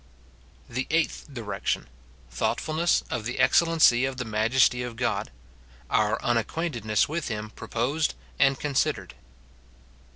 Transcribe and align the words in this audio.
The 0.67 0.87
EIGHTH 0.89 1.31
direction: 1.31 1.85
Thoughtfulness 2.31 3.03
of 3.11 3.23
the 3.25 3.37
excellency 3.37 4.03
of 4.05 4.17
the 4.17 4.25
majesty 4.25 4.81
of 4.81 4.95
God— 4.95 5.29
Our 5.91 6.17
uuaoqualntedness 6.21 7.07
with 7.07 7.27
him 7.27 7.51
proposed 7.51 8.15
and 8.39 8.59
considered. 8.59 9.13